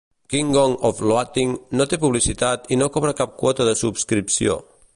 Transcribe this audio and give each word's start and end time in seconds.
"Kingdom 0.33 0.71
of 0.87 1.01
Loathing" 1.11 1.51
no 1.81 1.87
té 1.91 1.99
publicitat 2.05 2.73
i 2.73 2.79
no 2.83 2.89
cobra 2.97 3.15
cap 3.21 3.37
quota 3.43 3.69
de 3.69 3.77
subscripció. 3.83 4.57